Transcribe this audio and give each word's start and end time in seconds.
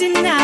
Tonight. 0.00 0.39